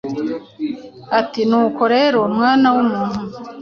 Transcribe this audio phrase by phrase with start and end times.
[1.19, 3.21] ati: “Nuko rero, mwana w’umuntu,